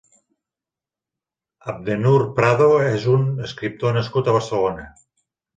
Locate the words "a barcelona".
4.33-4.91